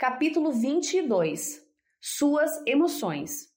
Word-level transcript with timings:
Capítulo 0.00 0.50
22 0.50 1.60
Suas 2.00 2.62
emoções. 2.66 3.50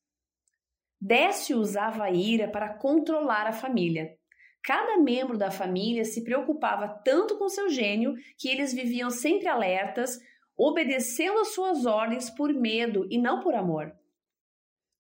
Décio 1.00 1.58
usava 1.58 2.04
a 2.04 2.12
ira 2.12 2.50
para 2.50 2.74
controlar 2.74 3.48
a 3.48 3.54
família. 3.54 4.14
Cada 4.62 4.98
membro 4.98 5.38
da 5.38 5.50
família 5.50 6.04
se 6.04 6.22
preocupava 6.22 6.90
tanto 7.06 7.38
com 7.38 7.48
seu 7.48 7.70
gênio 7.70 8.16
que 8.38 8.50
eles 8.50 8.74
viviam 8.74 9.10
sempre 9.10 9.48
alertas, 9.48 10.20
obedecendo 10.58 11.40
às 11.40 11.54
suas 11.54 11.86
ordens 11.86 12.30
por 12.30 12.54
medo 12.54 13.08
e 13.10 13.18
não 13.18 13.40
por 13.40 13.56
amor. 13.56 13.96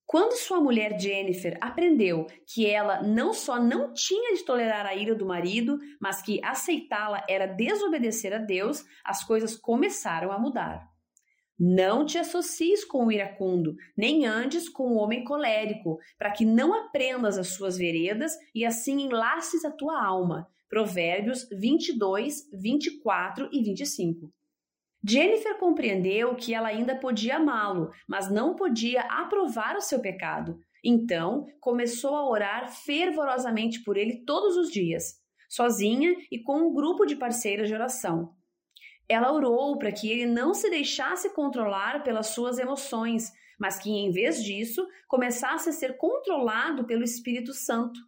Quando 0.06 0.38
sua 0.38 0.62
mulher 0.62 0.98
Jennifer 0.98 1.58
aprendeu 1.60 2.26
que 2.48 2.66
ela 2.66 3.04
não 3.04 3.34
só 3.34 3.62
não 3.62 3.92
tinha 3.92 4.34
de 4.34 4.46
tolerar 4.46 4.86
a 4.86 4.96
ira 4.96 5.14
do 5.14 5.26
marido, 5.26 5.78
mas 6.00 6.22
que 6.22 6.40
aceitá-la 6.42 7.22
era 7.28 7.48
desobedecer 7.48 8.34
a 8.34 8.38
Deus, 8.38 8.86
as 9.04 9.26
coisas 9.26 9.58
começaram 9.58 10.32
a 10.32 10.40
mudar. 10.40 10.93
Não 11.60 12.06
te 12.06 12.18
associes 12.18 12.84
com 12.84 13.06
o 13.06 13.12
iracundo, 13.12 13.76
nem 13.96 14.26
andes 14.26 14.68
com 14.68 14.92
o 14.92 14.96
homem 14.96 15.24
colérico, 15.24 16.00
para 16.18 16.32
que 16.32 16.46
não 16.46 16.74
aprendas 16.74 17.38
as 17.38 17.50
suas 17.50 17.78
veredas 17.78 18.34
e 18.54 18.66
assim 18.66 19.02
enlaces 19.02 19.64
a 19.64 19.72
tua 19.72 20.04
alma. 20.04 20.48
Provérbios 20.68 21.48
22, 21.52 22.50
24 22.52 23.50
e 23.52 23.62
25. 23.62 24.34
Jennifer 25.08 25.60
compreendeu 25.60 26.34
que 26.36 26.54
ela 26.54 26.70
ainda 26.70 26.96
podia 26.96 27.36
amá-lo, 27.36 27.92
mas 28.08 28.32
não 28.32 28.56
podia 28.56 29.02
aprovar 29.02 29.76
o 29.76 29.82
seu 29.82 30.00
pecado. 30.00 30.60
Então, 30.84 31.46
começou 31.60 32.16
a 32.16 32.28
orar 32.28 32.72
fervorosamente 32.72 33.84
por 33.84 33.98
ele 33.98 34.24
todos 34.26 34.58
os 34.58 34.72
dias, 34.72 35.22
sozinha 35.50 36.16
e 36.32 36.40
com 36.40 36.70
um 36.70 36.74
grupo 36.74 37.06
de 37.06 37.16
parceiras 37.16 37.68
de 37.68 37.74
oração. 37.74 38.34
Ela 39.08 39.32
orou 39.32 39.78
para 39.78 39.92
que 39.92 40.10
ele 40.10 40.26
não 40.26 40.54
se 40.54 40.70
deixasse 40.70 41.30
controlar 41.34 42.04
pelas 42.04 42.28
suas 42.28 42.58
emoções, 42.58 43.32
mas 43.60 43.78
que, 43.78 43.90
em 43.90 44.12
vez 44.12 44.44
disso, 44.44 44.88
começasse 45.08 45.70
a 45.70 45.74
ser 45.74 45.98
controlado 45.98 46.86
pelo 46.86 47.04
Espírito 47.04 47.54
Santo. 47.54 48.00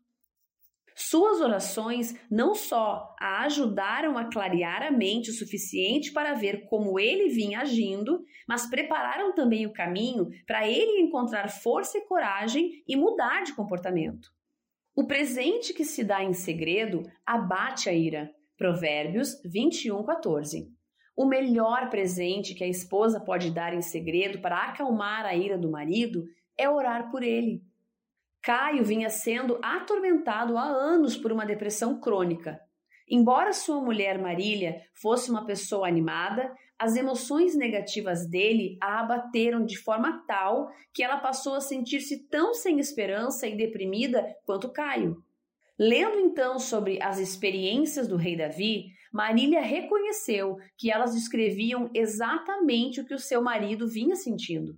Suas 0.97 1.41
orações 1.41 2.15
não 2.31 2.55
só 2.55 3.13
a 3.19 3.43
ajudaram 3.43 4.17
a 4.17 4.31
clarear 4.31 4.81
a 4.81 4.91
mente 4.91 5.29
o 5.29 5.33
suficiente 5.33 6.13
para 6.13 6.33
ver 6.33 6.65
como 6.67 6.97
ele 6.97 7.27
vinha 7.27 7.59
agindo, 7.59 8.23
mas 8.47 8.69
prepararam 8.69 9.33
também 9.35 9.65
o 9.65 9.73
caminho 9.73 10.29
para 10.47 10.65
ele 10.65 11.01
encontrar 11.01 11.49
força 11.49 11.97
e 11.97 12.07
coragem 12.07 12.81
e 12.87 12.95
mudar 12.95 13.43
de 13.43 13.53
comportamento. 13.53 14.29
O 14.95 15.05
presente 15.05 15.73
que 15.73 15.83
se 15.83 16.01
dá 16.01 16.23
em 16.23 16.31
segredo 16.31 17.03
abate 17.25 17.89
a 17.89 17.93
ira. 17.93 18.33
Provérbios 18.57 19.41
21, 19.43 20.01
14. 20.01 20.73
O 21.15 21.25
melhor 21.25 21.89
presente 21.89 22.53
que 22.53 22.63
a 22.63 22.67
esposa 22.67 23.19
pode 23.19 23.49
dar 23.49 23.73
em 23.73 23.81
segredo 23.81 24.39
para 24.39 24.57
acalmar 24.57 25.25
a 25.25 25.33
ira 25.33 25.57
do 25.57 25.71
marido 25.71 26.27
é 26.57 26.69
orar 26.69 27.09
por 27.09 27.23
ele. 27.23 27.63
Caio 28.41 28.83
vinha 28.83 29.09
sendo 29.09 29.57
atormentado 29.61 30.57
há 30.57 30.65
anos 30.65 31.15
por 31.15 31.31
uma 31.31 31.45
depressão 31.45 31.99
crônica. 31.99 32.59
Embora 33.07 33.53
sua 33.53 33.81
mulher 33.81 34.19
Marília 34.19 34.81
fosse 34.93 35.29
uma 35.31 35.45
pessoa 35.45 35.87
animada, 35.87 36.53
as 36.77 36.95
emoções 36.95 37.55
negativas 37.55 38.27
dele 38.27 38.77
a 38.81 38.99
abateram 38.99 39.65
de 39.65 39.77
forma 39.77 40.23
tal 40.27 40.69
que 40.93 41.01
ela 41.01 41.17
passou 41.17 41.55
a 41.55 41.61
sentir-se 41.61 42.27
tão 42.27 42.53
sem 42.53 42.79
esperança 42.79 43.47
e 43.47 43.55
deprimida 43.55 44.35
quanto 44.45 44.71
Caio. 44.71 45.23
Lendo 45.77 46.19
então 46.19 46.57
sobre 46.57 47.01
as 47.01 47.19
experiências 47.19 48.07
do 48.07 48.15
rei 48.15 48.37
Davi, 48.37 48.93
Marília 49.11 49.61
reconheceu 49.61 50.57
que 50.77 50.89
elas 50.89 51.13
descreviam 51.13 51.89
exatamente 51.93 53.01
o 53.01 53.05
que 53.05 53.13
o 53.13 53.19
seu 53.19 53.41
marido 53.41 53.87
vinha 53.87 54.15
sentindo. 54.15 54.77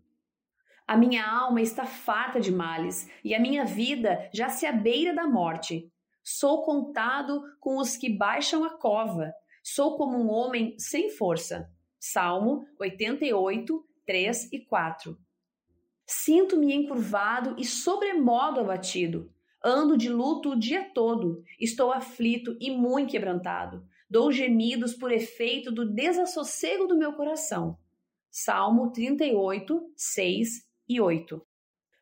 A 0.88 0.98
minha 0.98 1.28
alma 1.28 1.62
está 1.62 1.86
farta 1.86 2.40
de 2.40 2.52
males 2.52 3.10
e 3.24 3.36
a 3.36 3.40
minha 3.40 3.66
vida 3.66 4.30
já 4.34 4.50
se 4.50 4.66
abeira 4.66 5.14
da 5.14 5.28
morte. 5.28 5.92
Sou 6.24 6.64
contado 6.64 7.44
com 7.60 7.78
os 7.78 7.96
que 7.96 8.10
baixam 8.10 8.64
a 8.64 8.78
cova. 8.78 9.34
Sou 9.64 9.98
como 9.98 10.18
um 10.18 10.30
homem 10.30 10.76
sem 10.80 11.10
força. 11.10 11.70
Salmo 12.00 12.66
88, 12.80 13.86
3 14.06 14.54
e 14.54 14.66
4. 14.66 15.18
Sinto-me 16.06 16.74
encurvado 16.74 17.56
e 17.58 17.66
sobremodo 17.66 18.62
abatido. 18.62 19.30
Ando 19.64 19.98
de 19.98 20.10
luto 20.10 20.52
o 20.52 20.60
dia 20.60 20.92
todo. 20.94 21.44
Estou 21.60 21.92
aflito 21.92 22.56
e 22.60 22.70
muito 22.70 23.12
quebrantado. 23.12 23.84
Dou 24.10 24.32
gemidos 24.32 24.94
por 24.94 25.12
efeito 25.12 25.72
do 25.72 25.86
desassossego 25.92 26.88
do 26.88 26.98
meu 26.98 27.14
coração. 27.14 27.78
Salmo 28.30 28.92
38, 28.92 29.92
6 29.96 30.68
e 30.88 31.02
8. 31.02 31.42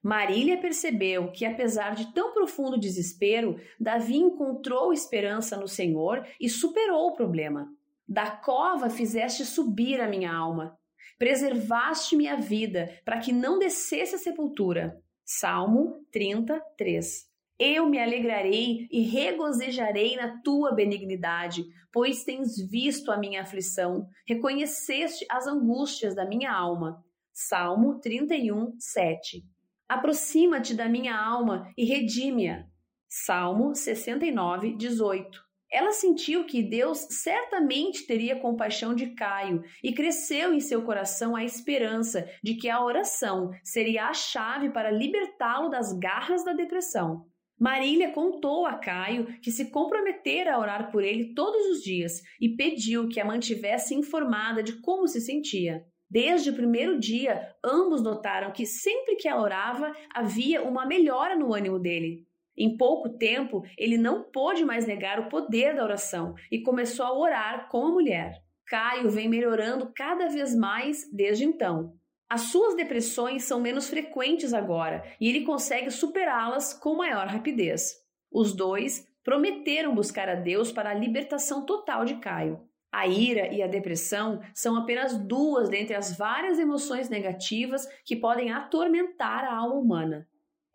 Marília 0.03 0.59
percebeu 0.59 1.31
que, 1.31 1.45
apesar 1.45 1.95
de 1.95 2.13
tão 2.13 2.31
profundo 2.31 2.77
desespero, 2.77 3.59
Davi 3.79 4.17
encontrou 4.17 4.93
esperança 4.93 5.57
no 5.57 5.67
Senhor 5.67 6.27
e 6.39 6.47
superou 6.47 7.07
o 7.07 7.15
problema. 7.15 7.73
Da 8.07 8.29
cova 8.29 8.87
fizeste 8.87 9.43
subir 9.43 9.99
a 9.99 10.07
minha 10.07 10.31
alma, 10.31 10.77
preservaste 11.17 12.15
minha 12.15 12.35
vida 12.35 13.01
para 13.03 13.19
que 13.19 13.31
não 13.31 13.57
descesse 13.57 14.13
a 14.13 14.19
sepultura. 14.19 15.01
Salmo 15.23 16.05
33. 16.11 17.34
Eu 17.57 17.87
me 17.89 17.97
alegrarei 17.97 18.85
e 18.91 19.01
regozijarei 19.03 20.17
na 20.17 20.41
tua 20.41 20.73
benignidade, 20.73 21.63
pois 21.89 22.25
tens 22.25 22.57
visto 22.69 23.09
a 23.09 23.17
minha 23.17 23.43
aflição, 23.43 24.09
reconheceste 24.27 25.25
as 25.31 25.47
angústias 25.47 26.13
da 26.13 26.25
minha 26.25 26.51
alma. 26.51 27.01
Salmo 27.31 27.97
31, 28.01 28.75
7. 28.77 29.41
Aproxima-te 29.87 30.73
da 30.73 30.89
minha 30.89 31.17
alma 31.17 31.71
e 31.77 31.85
redime-a. 31.85 32.65
Salmo 33.07 33.73
69, 33.73 34.75
18. 34.75 35.39
Ela 35.71 35.93
sentiu 35.93 36.45
que 36.45 36.61
Deus 36.61 37.07
certamente 37.09 38.05
teria 38.05 38.39
compaixão 38.39 38.93
de 38.93 39.15
Caio 39.15 39.63
e 39.81 39.93
cresceu 39.93 40.53
em 40.53 40.59
seu 40.59 40.83
coração 40.83 41.37
a 41.37 41.43
esperança 41.45 42.29
de 42.43 42.55
que 42.55 42.69
a 42.69 42.83
oração 42.83 43.51
seria 43.63 44.07
a 44.07 44.13
chave 44.13 44.71
para 44.71 44.91
libertá-lo 44.91 45.69
das 45.69 45.97
garras 45.97 46.43
da 46.43 46.51
depressão. 46.51 47.25
Marília 47.57 48.11
contou 48.11 48.65
a 48.65 48.73
Caio 48.73 49.39
que 49.39 49.49
se 49.49 49.71
comprometera 49.71 50.53
a 50.53 50.59
orar 50.59 50.91
por 50.91 51.03
ele 51.03 51.33
todos 51.33 51.65
os 51.67 51.81
dias 51.81 52.21
e 52.39 52.49
pediu 52.49 53.07
que 53.07 53.19
a 53.19 53.25
mantivesse 53.25 53.95
informada 53.95 54.61
de 54.61 54.81
como 54.81 55.07
se 55.07 55.21
sentia. 55.21 55.85
Desde 56.09 56.49
o 56.49 56.53
primeiro 56.53 56.99
dia, 56.99 57.55
ambos 57.63 58.03
notaram 58.03 58.51
que 58.51 58.65
sempre 58.65 59.15
que 59.15 59.27
ela 59.27 59.41
orava, 59.41 59.91
havia 60.13 60.63
uma 60.63 60.85
melhora 60.85 61.35
no 61.35 61.53
ânimo 61.53 61.79
dele. 61.79 62.25
Em 62.57 62.77
pouco 62.77 63.09
tempo, 63.09 63.63
ele 63.77 63.97
não 63.97 64.23
pôde 64.23 64.63
mais 64.63 64.85
negar 64.85 65.19
o 65.19 65.29
poder 65.29 65.75
da 65.75 65.83
oração 65.83 66.35
e 66.51 66.61
começou 66.61 67.05
a 67.05 67.17
orar 67.17 67.69
com 67.69 67.85
a 67.85 67.91
mulher. 67.91 68.41
Caio 68.67 69.09
vem 69.09 69.27
melhorando 69.27 69.91
cada 69.95 70.27
vez 70.27 70.55
mais 70.55 71.09
desde 71.11 71.45
então. 71.45 71.93
As 72.29 72.41
suas 72.41 72.75
depressões 72.75 73.43
são 73.43 73.59
menos 73.59 73.87
frequentes 73.87 74.53
agora 74.53 75.03
e 75.21 75.29
ele 75.29 75.45
consegue 75.45 75.91
superá-las 75.91 76.73
com 76.73 76.95
maior 76.95 77.27
rapidez. 77.27 78.03
Os 78.31 78.53
dois 78.53 79.07
prometeram 79.23 79.93
buscar 79.93 80.27
a 80.27 80.35
Deus 80.35 80.71
para 80.71 80.89
a 80.89 80.93
libertação 80.93 81.65
total 81.65 82.03
de 82.03 82.15
Caio. 82.15 82.61
A 82.91 83.07
ira 83.07 83.53
e 83.53 83.61
a 83.61 83.67
depressão 83.67 84.39
são 84.53 84.77
apenas 84.77 85.17
duas 85.17 85.67
dentre 85.69 85.93
as 85.93 86.17
várias 86.17 86.57
emoções 86.57 87.09
negativas 87.09 87.85
que 88.05 88.15
podem 88.15 88.51
atormentar 88.51 89.43
a 89.43 89.55
alma 89.55 89.75
humana. 89.75 90.27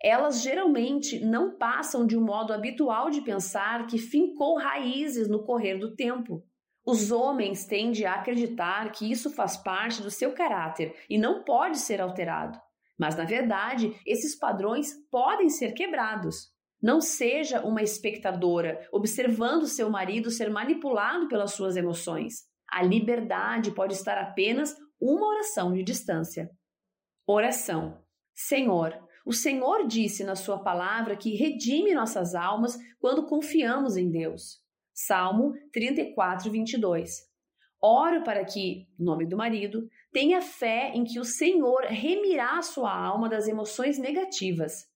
Elas 0.03 0.43
geralmente 0.43 1.19
não 1.25 1.57
passam 1.57 2.07
de 2.07 2.17
um 2.17 2.25
modo 2.25 2.53
habitual 2.53 3.11
de 3.11 3.21
pensar 3.23 3.87
que 3.87 3.99
fincou 3.99 4.59
raízes 4.59 5.29
no 5.29 5.45
correr 5.45 5.79
do 5.79 5.95
tempo. 5.95 6.45
Os 6.91 7.13
homens 7.13 7.65
tendem 7.67 8.05
a 8.05 8.15
acreditar 8.15 8.91
que 8.91 9.09
isso 9.09 9.31
faz 9.31 9.57
parte 9.57 10.03
do 10.03 10.11
seu 10.11 10.33
caráter 10.33 10.93
e 11.09 11.17
não 11.17 11.45
pode 11.45 11.79
ser 11.79 12.01
alterado. 12.01 12.61
Mas, 12.99 13.15
na 13.15 13.23
verdade, 13.23 13.97
esses 14.05 14.37
padrões 14.37 14.93
podem 15.09 15.49
ser 15.49 15.71
quebrados. 15.71 16.49
Não 16.83 17.01
seja 17.01 17.61
uma 17.65 17.81
espectadora 17.81 18.89
observando 18.91 19.69
seu 19.69 19.89
marido 19.89 20.33
ser 20.33 20.51
manipulado 20.51 21.29
pelas 21.29 21.53
suas 21.53 21.77
emoções. 21.77 22.41
A 22.69 22.83
liberdade 22.83 23.71
pode 23.71 23.95
estar 23.95 24.19
apenas 24.19 24.75
uma 25.01 25.29
oração 25.29 25.73
de 25.73 25.85
distância. 25.85 26.51
Oração. 27.25 28.03
Senhor, 28.35 28.99
o 29.25 29.33
Senhor 29.33 29.87
disse 29.87 30.25
na 30.25 30.35
Sua 30.35 30.59
palavra 30.59 31.17
que 31.17 31.37
redime 31.37 31.95
nossas 31.95 32.35
almas 32.35 32.77
quando 32.99 33.29
confiamos 33.29 33.97
em 33.97 34.11
Deus. 34.11 34.59
Salmo 35.07 35.55
34, 35.73 36.51
22. 36.51 37.29
Oro 37.83 38.23
para 38.23 38.45
que, 38.45 38.87
no 38.99 39.07
nome 39.07 39.27
do 39.27 39.37
marido, 39.37 39.89
tenha 40.13 40.43
fé 40.43 40.93
em 40.95 41.05
que 41.05 41.19
o 41.19 41.25
Senhor 41.25 41.83
remirá 41.85 42.61
sua 42.63 42.95
alma 42.95 43.29
das 43.29 43.49
emoções 43.49 43.99
negativas 43.99 44.91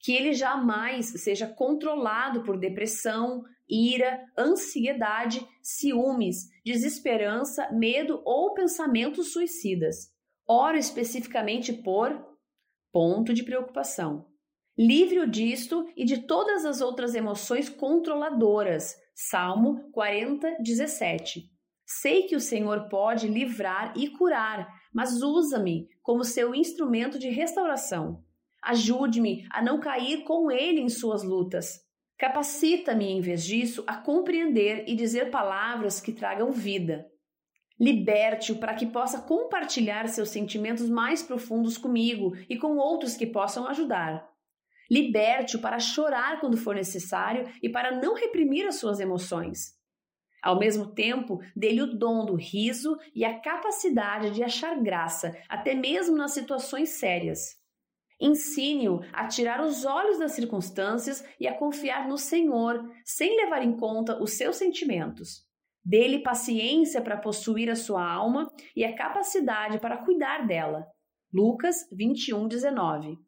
que 0.00 0.12
ele 0.12 0.32
jamais 0.32 1.06
seja 1.20 1.46
controlado 1.46 2.42
por 2.42 2.58
depressão, 2.58 3.42
ira, 3.68 4.24
ansiedade, 4.38 5.46
ciúmes, 5.62 6.48
desesperança, 6.64 7.70
medo 7.72 8.22
ou 8.24 8.54
pensamentos 8.54 9.32
suicidas. 9.32 10.12
Oro 10.46 10.78
especificamente 10.78 11.72
por 11.72 12.26
ponto 12.92 13.34
de 13.34 13.42
preocupação. 13.42 14.26
Livre-o 14.76 15.28
disto 15.28 15.86
e 15.96 16.04
de 16.04 16.22
todas 16.22 16.64
as 16.64 16.80
outras 16.80 17.14
emoções 17.14 17.68
controladoras. 17.68 18.94
Salmo 19.20 19.90
40, 19.90 20.58
17. 20.60 21.50
Sei 21.84 22.22
que 22.28 22.36
o 22.36 22.40
Senhor 22.40 22.88
pode 22.88 23.26
livrar 23.26 23.92
e 23.96 24.10
curar, 24.10 24.72
mas 24.94 25.20
usa-me 25.24 25.88
como 26.04 26.22
seu 26.22 26.54
instrumento 26.54 27.18
de 27.18 27.28
restauração. 27.28 28.22
Ajude-me 28.62 29.44
a 29.50 29.60
não 29.60 29.80
cair 29.80 30.22
com 30.22 30.52
ele 30.52 30.80
em 30.80 30.88
suas 30.88 31.24
lutas. 31.24 31.80
Capacita-me, 32.16 33.06
em 33.06 33.20
vez 33.20 33.44
disso, 33.44 33.82
a 33.88 33.96
compreender 33.96 34.84
e 34.86 34.94
dizer 34.94 35.32
palavras 35.32 36.00
que 36.00 36.12
tragam 36.12 36.52
vida. 36.52 37.04
Liberte-o 37.76 38.60
para 38.60 38.74
que 38.74 38.86
possa 38.86 39.20
compartilhar 39.22 40.06
seus 40.06 40.28
sentimentos 40.28 40.88
mais 40.88 41.24
profundos 41.24 41.76
comigo 41.76 42.36
e 42.48 42.56
com 42.56 42.76
outros 42.76 43.16
que 43.16 43.26
possam 43.26 43.66
ajudar. 43.66 44.37
Liberte-o 44.90 45.60
para 45.60 45.78
chorar 45.78 46.40
quando 46.40 46.56
for 46.56 46.74
necessário 46.74 47.50
e 47.62 47.68
para 47.68 48.00
não 48.00 48.14
reprimir 48.14 48.66
as 48.66 48.76
suas 48.76 49.00
emoções. 49.00 49.76
Ao 50.42 50.58
mesmo 50.58 50.86
tempo, 50.86 51.40
dê-lhe 51.54 51.82
o 51.82 51.98
dom 51.98 52.24
do 52.24 52.34
riso 52.34 52.96
e 53.14 53.24
a 53.24 53.40
capacidade 53.40 54.30
de 54.30 54.42
achar 54.42 54.80
graça, 54.80 55.36
até 55.48 55.74
mesmo 55.74 56.16
nas 56.16 56.32
situações 56.32 56.90
sérias. 56.90 57.58
Ensine-o 58.20 59.00
a 59.12 59.28
tirar 59.28 59.60
os 59.60 59.84
olhos 59.84 60.18
das 60.18 60.32
circunstâncias 60.32 61.24
e 61.38 61.46
a 61.46 61.56
confiar 61.56 62.08
no 62.08 62.18
Senhor, 62.18 62.88
sem 63.04 63.36
levar 63.36 63.62
em 63.62 63.76
conta 63.76 64.20
os 64.20 64.32
seus 64.36 64.56
sentimentos. 64.56 65.46
Dê-lhe 65.84 66.22
paciência 66.22 67.00
para 67.00 67.16
possuir 67.16 67.70
a 67.70 67.76
sua 67.76 68.04
alma 68.04 68.52
e 68.74 68.84
a 68.84 68.94
capacidade 68.94 69.78
para 69.78 70.04
cuidar 70.04 70.46
dela. 70.46 70.86
Lucas 71.32 71.88
21, 71.92 72.48
19. 72.48 73.18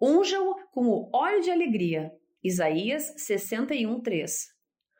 Unja-o 0.00 0.54
com 0.72 0.86
o 0.86 1.10
óleo 1.12 1.42
de 1.42 1.50
alegria. 1.50 2.10
Isaías 2.42 3.12
61, 3.18 4.00
3. 4.00 4.48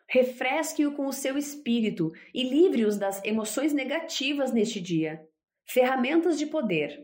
Refresque-o 0.07 0.93
com 0.93 1.07
o 1.07 1.13
seu 1.13 1.39
espírito 1.39 2.11
e 2.35 2.43
livre-os 2.43 2.99
das 2.99 3.25
emoções 3.25 3.73
negativas 3.73 4.53
neste 4.53 4.79
dia. 4.79 5.21
Ferramentas 5.67 6.39
de 6.39 6.47
poder. 6.47 6.99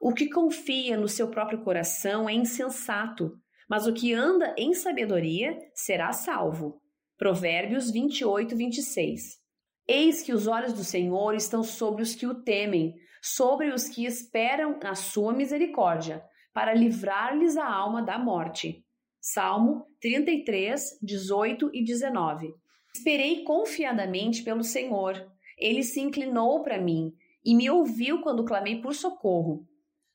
O 0.00 0.12
que 0.12 0.28
confia 0.28 0.96
no 0.96 1.08
seu 1.08 1.30
próprio 1.30 1.64
coração 1.64 2.28
é 2.28 2.32
insensato, 2.32 3.32
mas 3.68 3.86
o 3.86 3.92
que 3.92 4.12
anda 4.12 4.54
em 4.56 4.72
sabedoria 4.72 5.58
será 5.74 6.12
salvo. 6.12 6.80
Provérbios 7.18 7.90
28, 7.90 8.54
26. 8.54 9.40
Eis 9.88 10.22
que 10.22 10.32
os 10.32 10.46
olhos 10.46 10.72
do 10.72 10.84
Senhor 10.84 11.34
estão 11.34 11.64
sobre 11.64 12.02
os 12.02 12.14
que 12.14 12.26
o 12.26 12.42
temem, 12.42 12.94
sobre 13.20 13.72
os 13.72 13.88
que 13.88 14.04
esperam 14.04 14.78
na 14.80 14.94
sua 14.94 15.32
misericórdia, 15.32 16.22
para 16.52 16.74
livrar-lhes 16.74 17.56
a 17.56 17.66
alma 17.66 18.02
da 18.02 18.18
morte. 18.18 18.84
Salmo 19.20 19.86
33, 20.00 20.98
18 21.02 21.70
e 21.72 21.84
19. 21.84 22.54
Esperei 22.94 23.44
confiadamente 23.44 24.42
pelo 24.42 24.62
Senhor. 24.62 25.30
Ele 25.58 25.82
se 25.82 26.00
inclinou 26.00 26.62
para 26.62 26.80
mim 26.80 27.12
e 27.44 27.54
me 27.54 27.70
ouviu 27.70 28.20
quando 28.20 28.44
clamei 28.44 28.80
por 28.80 28.94
socorro. 28.94 29.66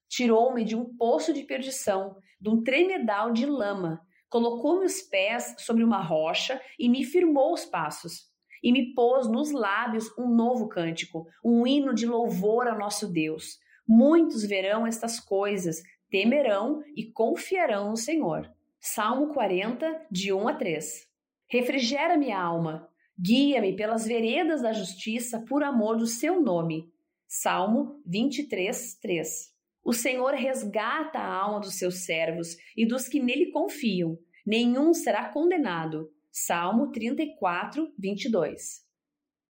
Tirou-me 0.09 0.63
de 0.63 0.75
um 0.75 0.95
poço 0.97 1.33
de 1.33 1.43
perdição, 1.43 2.15
de 2.39 2.49
um 2.49 2.63
tremedal 2.63 3.31
de 3.31 3.45
lama, 3.45 4.01
colocou 4.29 4.79
meus 4.79 5.01
pés 5.01 5.55
sobre 5.59 5.83
uma 5.83 6.01
rocha 6.01 6.61
e 6.77 6.87
me 6.89 7.03
firmou 7.03 7.53
os 7.53 7.65
passos. 7.65 8.27
E 8.63 8.71
me 8.71 8.93
pôs 8.93 9.27
nos 9.27 9.51
lábios 9.51 10.11
um 10.17 10.27
novo 10.27 10.67
cântico, 10.67 11.27
um 11.43 11.65
hino 11.65 11.93
de 11.93 12.05
louvor 12.05 12.67
ao 12.67 12.77
nosso 12.77 13.07
Deus. 13.07 13.57
Muitos 13.87 14.43
verão 14.43 14.85
estas 14.85 15.19
coisas, 15.19 15.81
temerão 16.09 16.81
e 16.95 17.05
confiarão 17.05 17.89
no 17.89 17.97
Senhor. 17.97 18.51
Salmo 18.79 19.33
40, 19.33 20.07
de 20.09 20.31
1 20.31 20.47
a 20.47 20.53
3. 20.53 21.07
Refrigera 21.49 22.17
minha 22.17 22.39
alma, 22.39 22.89
guia-me 23.19 23.75
pelas 23.75 24.05
veredas 24.05 24.61
da 24.61 24.73
justiça 24.73 25.43
por 25.47 25.63
amor 25.63 25.97
do 25.97 26.07
seu 26.07 26.41
nome. 26.41 26.91
Salmo 27.27 28.01
23, 28.05 28.95
3. 29.01 29.53
O 29.83 29.93
Senhor 29.93 30.33
resgata 30.33 31.19
a 31.19 31.33
alma 31.33 31.59
dos 31.59 31.77
seus 31.77 32.05
servos 32.05 32.57
e 32.75 32.85
dos 32.85 33.07
que 33.07 33.21
nele 33.21 33.51
confiam. 33.51 34.17
Nenhum 34.45 34.93
será 34.93 35.29
condenado. 35.29 36.11
Salmo 36.31 36.91
34, 36.91 37.91
22. 37.97 38.86